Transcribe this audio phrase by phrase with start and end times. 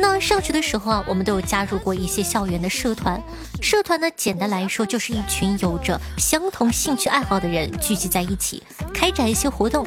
[0.00, 3.22] 那上学的时候啊，我们都有加入过一些校园的社团。
[3.60, 8.62] 社团呢，简单来说就是一群有着相同兴趣爱好的人聚集在一起，
[8.94, 9.86] 开展一些活动。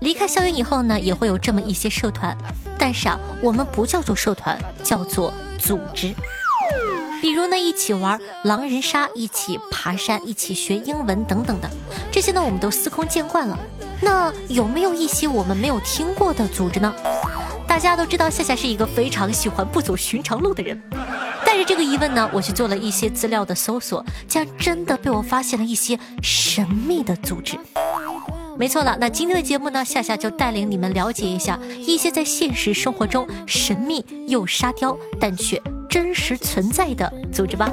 [0.00, 2.36] 离开校园以后呢，也会有这么一些社团，
[2.78, 6.14] 但是啊，我们不叫做社团，叫做组织。
[7.22, 11.68] 比如呢，一起玩狼人杀，一起爬山，一起学英文等等的，
[12.12, 13.58] 这些呢，我们都司空见惯了。
[14.00, 16.94] 那有没有一些我们没有听过的组织呢？
[17.68, 20.82] 大家都知道夏夏是一个非常喜欢不走寻常路的人，
[21.44, 27.56] 带着这个疑问呢，我去做了一些资料的搜索，竟然真的被我发现了一些神秘的组织。
[28.58, 37.70] 没错了，那今天的节目呢，夏夏就带领你们了解一下一些在现实生活中神秘又沙雕，但却真实存在的组织吧。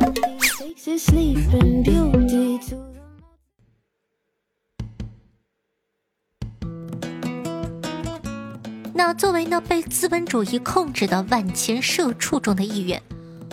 [9.07, 12.99] 那作为呢被资本主义控制的万千社畜中的一员，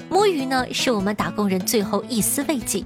[0.09, 2.83] 摸鱼呢是我们打工人最后一丝慰藉。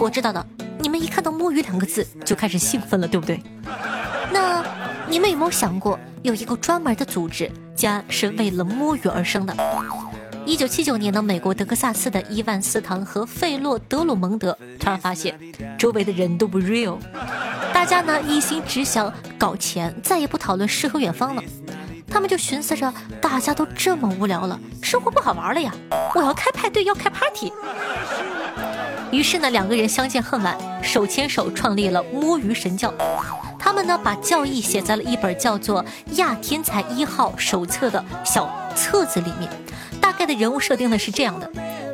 [0.00, 0.46] 我知道的，
[0.78, 3.42] 你们一看到摸鱼两个字就开始兴奋了，对不对？
[4.32, 4.64] 那
[5.06, 9.54] 你们有没有想过，有一个专门的组织，家是为了摸鱼而生的？
[10.46, 15.38] 一九七九年的美国德克萨斯的伊万斯唐和费洛德鲁蒙德突然发现，
[15.78, 16.96] 周围的人都不 real，
[17.74, 21.42] 大家呢一心只想搞钱，再也不讨论诗和远方了。
[22.10, 25.72] 他们就寻思着，大家都这么无聊了，生活不好玩了呀！
[26.14, 27.52] 我要开派对，要开 party。
[29.10, 32.92] 于是呢，两个人相见恨晚，手牵手创立了摸鱼神教。
[33.58, 35.82] 他们呢，把教义写在了一本叫做
[36.16, 39.50] 《亚天才一号手册》的小册子里面。
[40.00, 41.50] 大概的人物设定呢是这样的：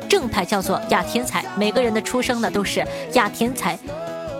[0.07, 3.77] 正派叫做亚天才，每个人的出生呢都是亚天才，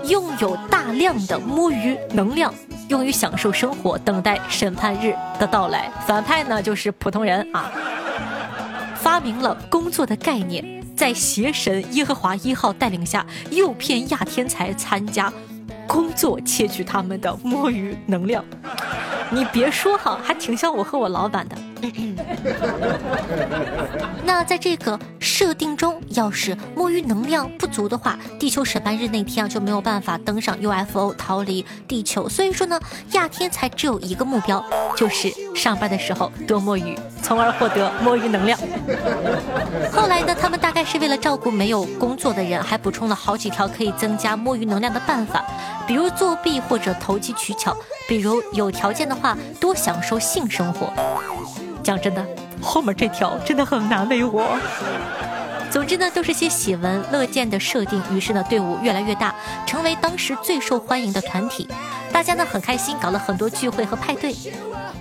[0.05, 2.53] 拥有大量的摸鱼能量。
[2.87, 5.91] 用于享受生活，等待审判日的到来。
[6.05, 7.71] 反派呢，就是普通人啊。
[8.95, 15.31] 发明了工作的概念，在邪神耶和华一号带领下，诱骗亚天才参加
[15.87, 18.43] 工作，窃取他们的摸鱼能量。
[19.29, 21.55] 你别说哈，还挺像我和我老板的。
[24.23, 32.27] 那在这个设定中，要是摸鱼能量不足的话，地球审判日那天啊就没有办法登上 UFO 逃离地球。
[32.27, 32.79] 所以说呢，
[33.11, 34.63] 亚天才只有一个目标，
[34.97, 38.59] 就是上班的时候多摸鱼，从而获得摸鱼能量。
[39.91, 45.45] 后来呢，他们大概是为了照顾没有工作的人，还补充了好几条可以增加摸鱼能量的办法，
[45.87, 47.75] 比如作弊或者投机取巧，
[48.07, 50.91] 比如有条件的话多享受性生活。
[51.85, 52.25] 讲真的，
[52.59, 54.57] 后面这条真的很难为我。
[55.69, 58.01] 总之呢，都是些喜闻乐见的设定。
[58.11, 59.35] 于是呢，队伍越来越大，
[59.67, 61.69] 成为当时最受欢迎的团体。
[62.11, 64.33] 大家呢很开心，搞了很多聚会和派对。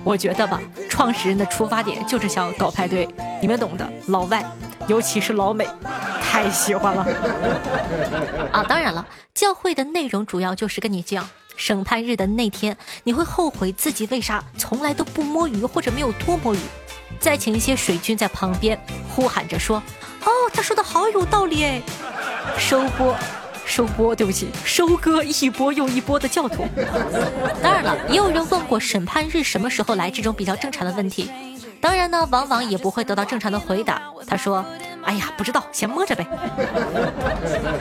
[0.03, 3.09] 我觉得吧，创始人的出发点就是想搞派对，
[3.41, 3.89] 你们懂的。
[4.09, 4.45] 老外，
[4.85, 5.67] 尤其是老美，
[6.21, 7.07] 太喜欢了。
[8.53, 9.03] 啊，当然了，
[9.33, 11.27] 教会的内容主要就是跟你讲。
[11.55, 16.59] 审判日的那天，你会后悔自己为啥从来都不摸鱼或者没有多摸鱼。
[17.19, 18.79] 再请一些水军在旁边
[19.09, 19.77] 呼喊着说
[20.25, 21.81] ：“哦，他说的好有道理哎！”
[22.59, 23.15] 收播，
[23.65, 26.67] 收播，对不起，收割一波又一波的教徒。
[27.61, 31.29] 当然了，也有人问过审判日什么时候来这种比较正常的问题，
[31.79, 34.01] 当然呢，往往也不会得到正常的回答。
[34.27, 34.65] 他说。
[35.05, 36.25] 哎呀，不知道，先摸着呗。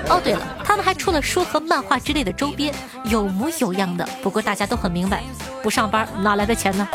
[0.09, 2.73] 哦，对了，他们还出了书和漫画之类的周边，
[3.05, 4.07] 有模有样的。
[4.23, 5.23] 不过大家都很明白，
[5.62, 6.87] 不上班哪来的钱呢？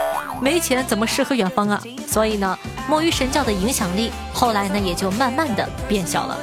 [0.42, 1.82] 没钱怎么诗和远方啊？
[2.08, 2.58] 所以呢，
[2.88, 6.38] 墨鱼神教的影响力后来呢也就慢慢的变小了。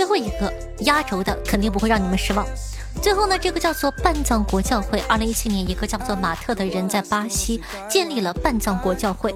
[0.00, 2.46] 最后一个压轴的肯定不会让你们失望。
[3.02, 9.34] 最后呢，这个叫做半藏国教会，二零一七年一个叫做马特的人在巴西建立了半藏国教会，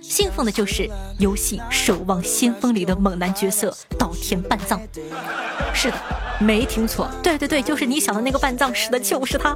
[0.00, 4.80] 信奉的就是游戏《守望先锋》里的猛男角色稻田半藏。
[5.74, 5.98] 是的，
[6.40, 9.54] 没听错，对对对，就是你想的那个半藏，是的，就是他。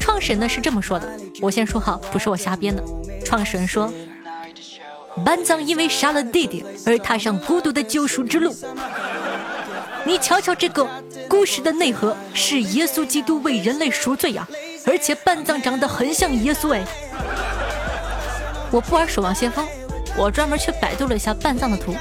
[0.00, 1.06] 创始人呢是这么说的，
[1.42, 2.82] 我先说好，不是我瞎编的。
[3.22, 3.92] 创始人说。
[5.24, 8.54] 半藏因为杀了弟弟而踏上孤独的救赎之路。
[10.04, 10.86] 你瞧瞧这个
[11.28, 14.46] 故事的内核，是耶稣基督为人类赎罪呀，
[14.86, 16.84] 而且半藏长得很像耶稣哎。
[18.70, 19.66] 我不玩守望先锋，
[20.16, 21.94] 我专门去百度了一下半藏的图，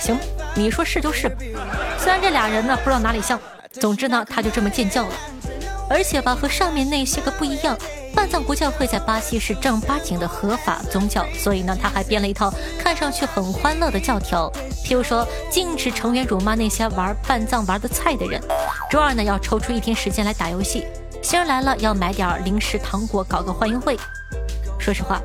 [0.00, 0.18] 行，
[0.54, 1.36] 你说是就是吧。
[1.98, 3.38] 虽然这俩人呢不知道哪里像，
[3.72, 5.14] 总之呢他就这么见教了。
[5.90, 7.76] 而且吧，和上面那些个不一样，
[8.14, 14.50] 半藏国教会在巴西是正八经的合法宗教，所以呢，他还编了一套看上去很欢乐的教条，
[14.84, 18.40] 譬如说禁止成员辱骂那些玩半藏玩的菜的人，
[18.90, 20.86] 周二呢要抽出一天时间来打游戏，
[21.22, 23.98] 新人来了要买点零食糖果，搞个欢迎会。
[24.78, 25.20] 说实话，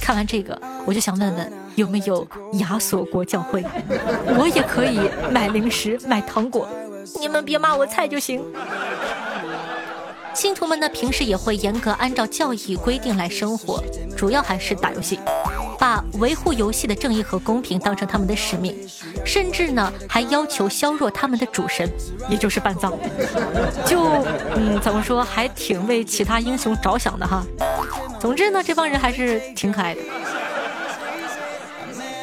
[0.00, 3.64] 看完这个，我就想问问有没有亚索国教会，
[4.38, 4.98] 我也可以
[5.30, 6.66] 买零食买糖果，
[7.20, 8.42] 你们别骂我菜就行。
[10.34, 13.82] 信徒们呢，平时也会严格按照教义规定来生活，
[14.16, 15.18] 主要还是打游戏，
[15.78, 18.74] 把维护游戏的正义和公平当成他们的使命，
[19.24, 21.90] 甚至呢还要求削弱他们的主神，
[22.28, 22.92] 也就是半藏。
[23.84, 24.04] 就
[24.54, 27.44] 嗯，怎么说，还挺为其他英雄着想的哈。
[28.18, 30.00] 总之呢，这帮人还是挺可爱的。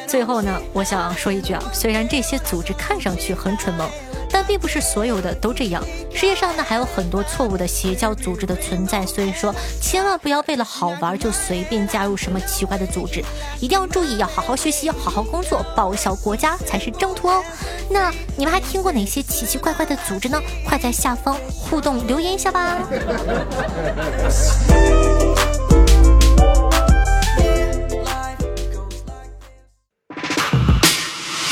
[0.06, 3.88] 最后呢，我想说一句啊，虽然这些组织看上去很蠢萌。
[4.30, 5.82] 但并不是所有的都这样，
[6.12, 13.22] 世界上呢还有很多错误的邪教组织的存在，所以说千万不要为了好玩就随便加入什么奇怪的组织，
[13.60, 17.42] 一定要注意，要好好学习，要好好工作，报效国家才是正途哦。
[17.90, 20.40] 那你们还听过哪些奇奇怪怪的组织呢？
[20.66, 22.78] 快在下方互动留言一下吧。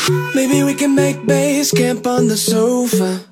[0.08, 3.22] Maybe we can make base camp on the sofa.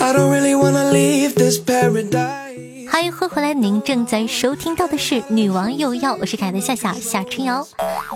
[0.00, 2.90] I don't really wanna leave this paradise.
[2.90, 7.64] 欢迎回来，您正在收听到的是《女王又要》，我是凯的夏夏夏春瑶。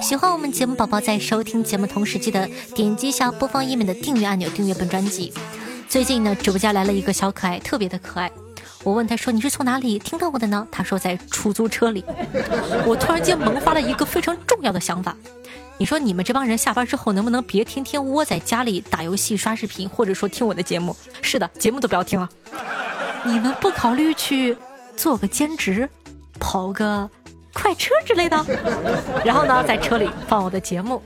[0.02, 5.32] 喜欢我们节目宝宝在收听节目同时，记得点击一下播放页面的订阅按钮，订阅本专辑。
[5.88, 8.28] 最近呢，直播间来了一个小可爱，特别的可爱。
[8.82, 12.04] 我问他说：“你是从哪里听到我的呢？”他说：“在出租车里。
[12.84, 15.16] ”我突然间萌发了一个非常重要的想法。
[15.76, 20.96] 你说你们这帮人下班之后能不能别天天窝在家里打游戏、刷视频，或者说听我的节目？
[21.20, 22.28] 是的，节目都不要听了。
[23.24, 24.56] 你们不考虑去
[24.96, 25.88] 做个兼职，
[26.38, 27.10] 跑个
[27.52, 28.44] 快车之类的，
[29.24, 31.02] 然后呢，在车里放我的节目，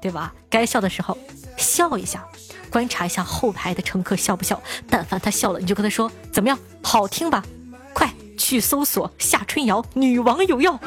[0.00, 0.32] 对吧？
[0.48, 1.18] 该笑的时候
[1.56, 2.24] 笑一下，
[2.70, 4.60] 观察一下后排的乘客笑不笑。
[4.88, 7.42] 但凡他笑了，你就跟他说怎么样，好听吧？
[7.92, 8.08] 快
[8.38, 10.78] 去搜索夏春瑶，女王有药。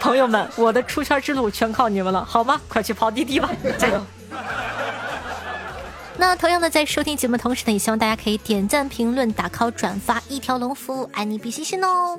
[0.00, 2.60] 朋友们，我的出圈之路全靠你们了，好吗？
[2.68, 4.04] 快去跑滴滴吧， 加油！
[6.16, 12.18] 那同样的，在收听节目同时呢，也希望大家可以点赞、评论、打 call、转发，一条龙服务，爱你比心心哦。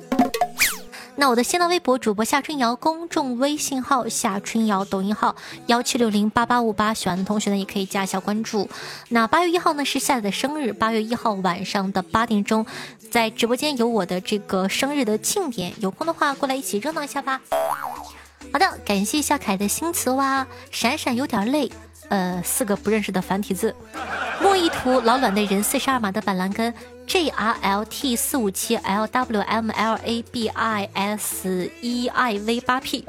[1.16, 5.36] 那我的新浪微博主播夏春瑶，公众微信号夏春瑶，抖音号
[5.66, 8.68] 幺七六零八八五八，喜欢的同学呢也可以加一下关注。
[9.08, 12.64] 那八月一号呢是夏的生日，八月一号晚上的八点钟，
[13.10, 17.40] 在直播间有我的这个生日的庆典，有空的话过来一起热闹一下吧。
[18.52, 21.70] 好的，感谢夏凯的新词哇，闪闪有点累。
[22.10, 23.72] 呃，四个不认识的繁体字，
[24.42, 26.74] 莫一图老卵的人四十二码的板蓝根
[27.06, 32.60] ，J R L T 四五七 L W M L A B I S E I V
[32.62, 33.04] 八 P，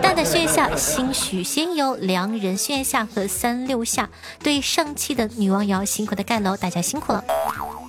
[0.00, 4.08] 蛋蛋轩下心许仙游良人轩下和三六下，
[4.38, 7.24] 对上期的女王瑶辛苦的盖楼，大家辛苦了。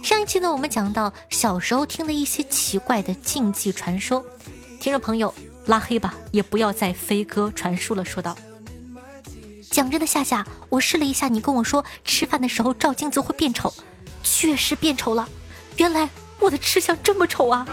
[0.01, 4.25] 上一期呢，我们讲到小时候听的一些奇怪的禁忌传说，
[4.81, 5.31] 听众朋友
[5.67, 8.03] 拉黑吧，也不要再飞鸽传书了。
[8.03, 8.35] 说道。
[9.69, 13.73] 讲真的，夏夏，我试了一下，你跟我说吃饭的时候照镜子会变丑，
[14.23, 15.27] 确实变丑了。
[15.77, 17.67] 原来我的吃相这么丑啊！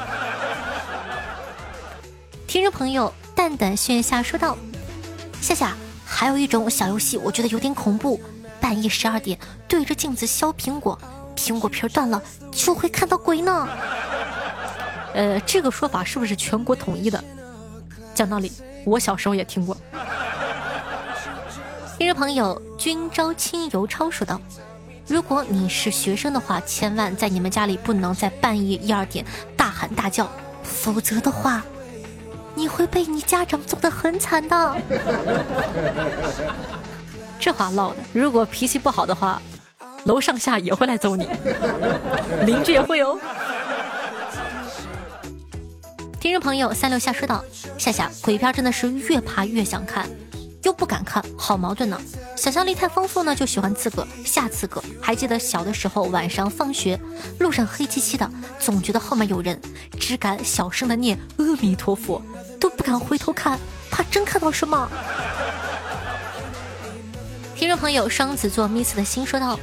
[2.49, 4.57] 听众朋友蛋蛋炫夏说道
[5.41, 8.21] ：“夏夏，还有一种小游戏，我觉得有点恐怖。
[8.61, 10.99] 半夜十二点对着镜子削苹果，
[11.37, 12.21] 苹果皮断了
[12.51, 13.69] 就会看到鬼呢。
[15.15, 17.23] 呃，这个说法是不是全国统一的？
[18.15, 18.51] 讲道理，
[18.85, 19.77] 我小时候也听过。”
[22.03, 24.41] 听众朋友，君朝清游超说道
[25.07, 29.25] ：“如果你是学生的话，千万在你们家里不能在半夜一二点
[29.57, 30.29] 大喊大叫，
[30.65, 31.63] 否则的话，
[32.57, 34.77] 你会被你家长揍得很惨的。”
[37.39, 39.41] 这话唠的，如果脾气不好的话，
[40.03, 41.29] 楼上下也会来揍你，
[42.45, 43.17] 邻居也会哦。
[46.19, 47.45] 听众朋友，三六下说道
[47.79, 50.11] ：“夏夏，鬼片真的是越怕越想看。”
[50.64, 52.00] 又不敢看，好矛盾呢。
[52.37, 54.83] 想象力太丰富呢，就喜欢自个吓自个。
[55.00, 56.99] 还记得小的时候，晚上放学
[57.38, 59.61] 路上黑漆漆的，总觉得后面有人，
[59.99, 62.23] 只敢小声的念阿弥陀佛，
[62.61, 63.59] 都不敢回头看，
[63.90, 64.88] 怕真看到什么。
[67.57, 69.59] 听众朋友双子座 miss 的心说道：“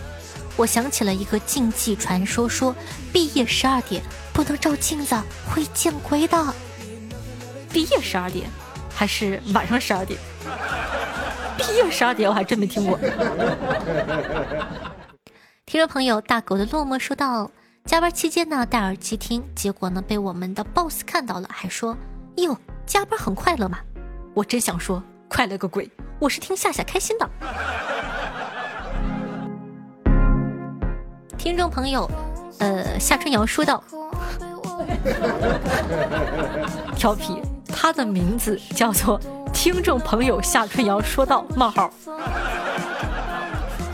[0.55, 2.73] 我想起了一个禁忌传说，说
[3.11, 4.01] 毕业十二点
[4.31, 5.15] 不能照镜子，
[5.49, 6.53] 会见鬼的。
[7.73, 8.49] 毕业十二点，
[8.93, 10.17] 还是晚上十二点？
[11.58, 13.00] 毕业十二点我还真没听过。”
[15.65, 17.51] 听众朋友大狗的落寞说道
[17.86, 21.96] ：“加班期间呢，戴耳机听，结果呢被我们的 boss 看到了，还说
[22.38, 23.79] ：‘哟，加班很快乐嘛。’
[24.34, 25.89] 我真想说，快乐个鬼！
[26.19, 27.29] 我是听夏夏开心的。”
[31.38, 32.10] 听众朋友，
[32.60, 33.84] 呃，夏春瑶说道
[36.98, 39.19] ：“调皮，他的名字叫做
[39.53, 41.91] 听众朋友夏春瑶说道冒号。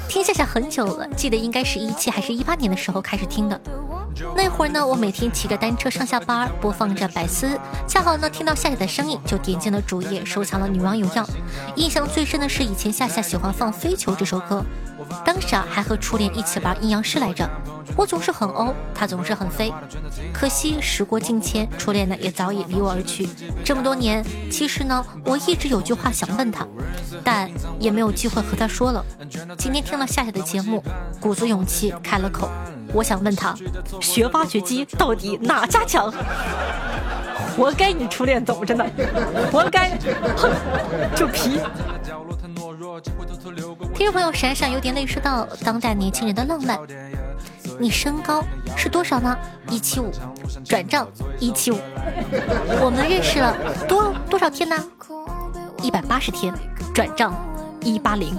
[0.07, 3.59] 听夏夏很久了，记得应该是一七还是一八年的时候开始听的。
[4.35, 11.23] 那会儿呢，我每天骑着单车上下班，播放着百思，恰好呢听到夏夏的声音，就点进了主页，收藏了《女王有药》。
[11.75, 14.63] 印象最深的是以前夏夏喜欢放《飞球》这首歌。
[15.25, 17.49] 当时啊，还和初恋一起玩阴阳师来着。
[17.95, 19.71] 我总是很欧，他总是很飞。
[20.33, 23.29] 可惜时过境迁，初恋呢也早已离我而去。
[23.63, 26.67] 这么多年，其实呢，我一直有句话想问他，
[27.23, 29.05] 但也没有机会和他说了。
[29.57, 30.83] 今天听了夏夏的节目，
[31.21, 32.49] 鼓足勇气开了口。
[32.93, 33.55] 我想问他，
[34.01, 36.11] 学挖掘机到底哪家强？
[37.55, 38.85] 活该你初恋走着呢，
[39.49, 39.97] 活该！
[40.35, 40.51] 哼，
[41.15, 41.61] 就皮。
[43.95, 46.77] 听众朋友闪闪有点泪说道：“当代年轻人的浪漫，
[47.79, 48.43] 你身高
[48.75, 49.37] 是多少呢？
[49.69, 50.11] 一七五，
[50.65, 51.07] 转账
[51.39, 51.77] 一七五。
[52.83, 53.55] 我们认识了
[53.87, 54.75] 多多少天呢？
[55.81, 56.53] 一百八十天，
[56.93, 57.33] 转账
[57.79, 58.37] 一八零。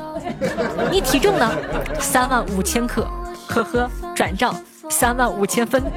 [0.90, 1.50] 你体重呢？
[1.98, 3.08] 三万五千克，
[3.48, 4.54] 呵呵，转账
[4.90, 5.82] 三万五千分。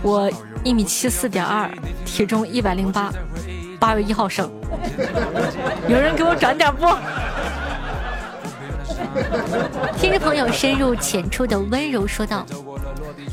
[0.00, 0.30] 我
[0.62, 1.70] 一米七四点二，
[2.06, 3.12] 体重一百零八，
[3.84, 4.50] 八月一号生。
[5.86, 6.86] 有人给我转点不？
[9.98, 12.46] 听众朋友深入浅出的温柔说道：“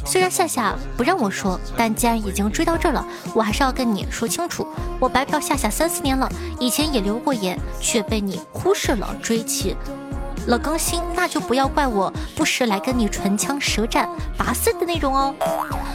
[0.06, 4.68] 虽然夏夏不让我说，但既然已经追到这儿了，我还是要跟你说清楚。
[5.00, 6.30] 我白嫖夏夏三四年了，
[6.60, 9.78] 以前也留过言，却被你忽视了，追起。”
[10.48, 15.34] 了更新，那就不要怪我不时来跟你唇枪舌战、拔丝的那种哦。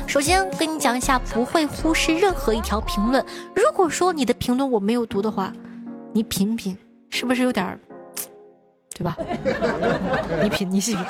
[0.07, 3.25] 首先跟你讲一下，不会忽视任何一条评论。
[3.55, 5.53] 如果说你的评论我没有读的话，
[6.13, 6.77] 你品品，
[7.11, 7.79] 是不是有点儿，
[8.95, 9.17] 对吧？
[10.43, 11.05] 你品，你细品。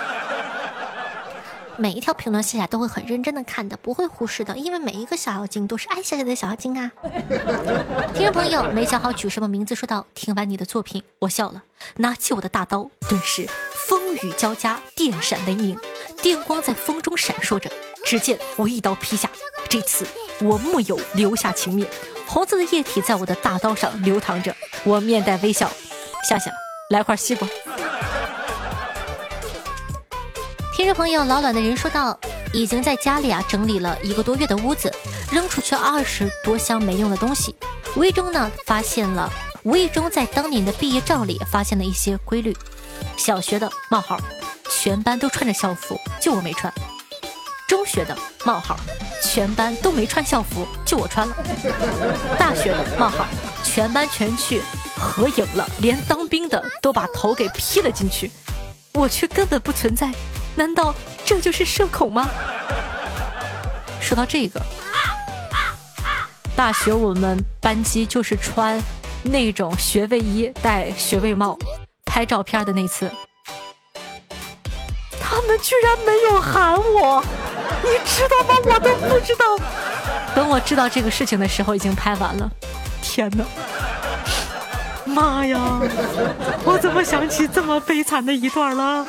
[1.78, 6.90] 每一条评论，夏夏都会很认真的看的，不会忽视的，因为每一个小妖精都是爱夏夏的小妖精啊。
[8.14, 11.62] 听众朋友没想好取什么名字，说道：“听完你的作品，我笑了，
[11.96, 13.46] 拿起我的大刀，顿时
[13.86, 15.78] 风雨交加，电闪雷鸣，
[16.22, 17.70] 电光在风中闪烁着。
[18.06, 19.28] 只见我一刀劈下，
[19.68, 20.06] 这次
[20.40, 21.88] 我木有留下情面，
[22.24, 24.54] 红色的液体在我的大刀上流淌着。
[24.84, 25.68] 我面带微笑，
[26.28, 26.52] 夏夏，
[26.90, 27.48] 来块西瓜。”
[30.72, 32.16] 听众朋友，老卵的人说道
[32.54, 34.88] ：“已经在家里啊整理了一个多月的屋子，
[35.32, 37.56] 扔出去二十多箱没用的东西。
[37.96, 39.28] 无意中呢发现了，
[39.64, 42.56] 无意中在当年的毕业照里发现了一些规律。
[43.16, 44.20] 小学的冒号，
[44.70, 46.72] 全班都穿着校服，就我没穿；
[47.66, 48.76] 中学的冒号，
[49.22, 51.34] 全班都没穿校服，就我穿了；
[52.38, 53.26] 大学的冒号，
[53.64, 54.62] 全班全去
[54.96, 58.30] 合影了，连当兵的都把头给 P 了进去，
[58.92, 60.10] 我却根本不存在。”
[60.56, 60.94] 难道
[61.24, 62.30] 这就是社恐吗？
[64.00, 64.62] 说到这个，
[66.54, 68.80] 大学我们班级就是穿
[69.22, 71.58] 那种学位衣、戴学位帽
[72.06, 73.10] 拍照片的那次，
[75.20, 77.22] 他们居然没有喊我，
[77.86, 78.60] 你知道吗？
[78.64, 79.44] 我都不知道。
[80.34, 82.50] 等我知道这个事情的时候，已经拍完了。
[83.00, 83.44] 天哪！
[85.04, 85.58] 妈呀！
[86.64, 89.06] 我怎么想起这么悲惨的一段了？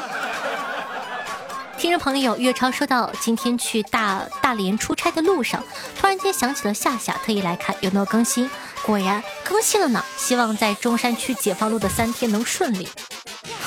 [1.77, 5.63] 听众朋友岳超说到，今天去大大连出差的路上，
[5.99, 8.49] 突然间想起了夏夏，特意来看有没有更新。
[8.83, 12.87] 果然更新了呢，希望在中山区解放路的三天能顺利。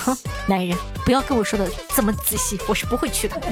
[0.04, 3.36] 哼，男人不要跟我说的这么仔细，我是不会去的。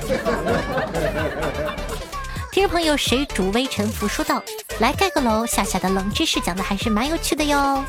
[2.50, 4.42] 听众朋友谁主微臣服说道，
[4.80, 7.84] 来盖个楼，夏夏的冷知识讲的还是蛮有趣的哟。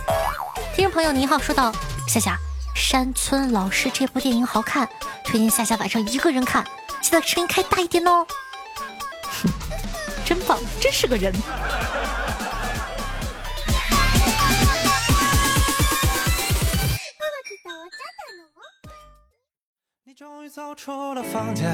[0.76, 1.74] 听众朋友你好说道，
[2.08, 2.38] 夏夏。
[2.76, 4.88] 山村老师这部电影好看，
[5.26, 6.64] 推荐夏夏晚上一个人看，
[7.02, 8.26] 记得声音开大一点哦。
[9.24, 9.50] 哼，
[10.24, 11.34] 真棒，真是个人。
[20.50, 21.70] 走出了房间，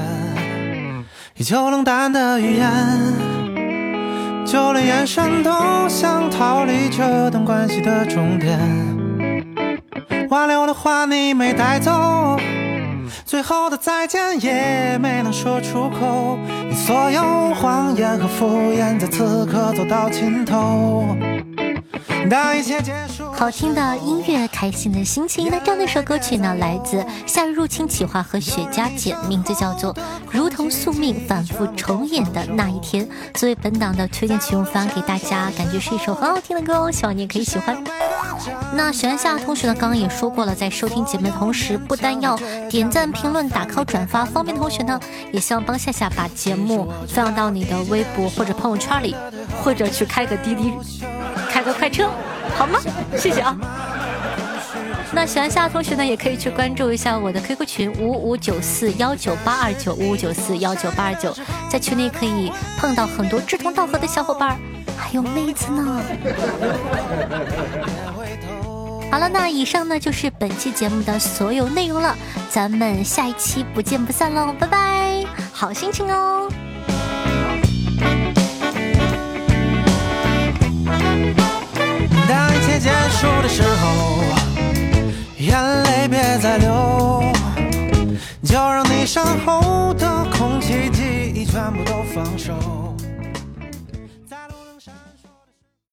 [1.36, 2.70] 依旧冷淡的语言。
[4.44, 5.50] 就连眼神都
[5.88, 8.58] 想逃离这段关系的终点。
[10.28, 12.38] 挽留的话你没带走，
[13.24, 16.38] 最后的再见也没能说出口。
[16.68, 21.16] 你所有谎言和敷衍在此刻走到尽头。
[23.36, 25.48] 好听的音乐，开心的心情。
[25.50, 29.94] 那这样的一首歌曲呢，来自《夏日入侵企划》和雪茄姐，名字叫做
[30.30, 37.76] 《如同宿命反复重演的那一天》，作为本档的推荐曲目发给大家，感觉是一首很好听的歌哦，希望你也可以喜欢。
[38.74, 42.36] 那喜欢夏同学呢，刚刚也说过了，在收听节目的同时，不单要
[42.70, 44.98] 点赞、评论、打 call、转发，方便同学呢，
[45.32, 49.14] 也希望帮夏夏把节目放到你的微博或者朋友圈里，
[49.62, 50.72] 或者去开个滴滴。
[51.66, 52.08] 个快车，
[52.56, 52.80] 好吗？
[53.18, 53.56] 谢谢啊。
[55.12, 61.34] 那喜欢夏同学呢，也可以去关注一下我的 QQ 群五五九四幺九八二九五五九四幺九八二九，
[61.70, 64.58] 在群里可以碰到很多志同道合的小伙伴，
[64.96, 66.02] 还有妹子呢。
[69.10, 72.14] 好了，那以上呢就是本期节目的所有内容了，
[72.50, 76.45] 咱们下一期不见不散喽，拜拜，好心情哦。
[82.78, 84.22] 结束的时候，
[85.38, 87.22] 眼泪别再流，
[88.42, 92.85] 就让你身后的空气、记忆全部都放手。